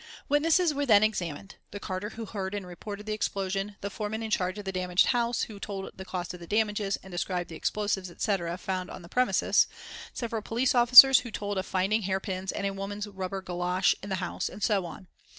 Witnesses 0.27 0.73
were 0.73 0.87
then 0.87 1.03
examined; 1.03 1.57
the 1.69 1.79
carter 1.79 2.09
who 2.09 2.25
heard 2.25 2.55
and 2.55 2.65
reported 2.65 3.05
the 3.05 3.13
explosion; 3.13 3.75
the 3.81 3.91
foreman 3.91 4.23
in 4.23 4.31
charge 4.31 4.57
of 4.57 4.65
the 4.65 4.71
damaged 4.71 5.05
house, 5.05 5.43
who 5.43 5.59
told 5.59 5.91
the 5.95 6.03
cost 6.05 6.33
of 6.33 6.39
the 6.39 6.47
damages, 6.47 6.97
and 7.03 7.11
described 7.11 7.49
the 7.51 7.55
explosives, 7.55 8.09
etc., 8.09 8.57
found 8.57 8.89
on 8.89 9.03
the 9.03 9.09
premises; 9.09 9.67
several 10.11 10.41
police 10.41 10.73
officers 10.73 11.19
who 11.19 11.29
told 11.29 11.59
of 11.59 11.67
finding 11.67 12.01
hairpins 12.01 12.51
and 12.51 12.65
a 12.65 12.73
woman's 12.73 13.05
rubber 13.05 13.43
golosh 13.43 13.93
in 14.01 14.09
the 14.09 14.15
house, 14.15 14.49
and 14.49 14.63
so 14.63 14.87
on. 14.87 15.05